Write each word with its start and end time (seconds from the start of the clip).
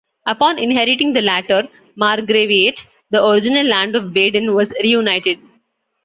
Upon 0.25 0.57
inheriting 0.57 1.13
the 1.13 1.21
latter 1.21 1.67
margraviate, 1.95 2.79
the 3.11 3.23
original 3.23 3.67
land 3.67 3.95
of 3.95 4.13
Baden 4.13 4.55
was 4.55 4.71
reunited. 4.81 5.37